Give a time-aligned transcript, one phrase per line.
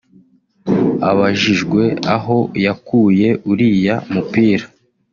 [1.09, 1.83] Abajijwe
[2.15, 4.65] aho yakuye uriya mupira